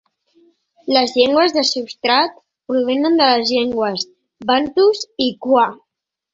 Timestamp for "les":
0.95-1.13, 3.35-3.53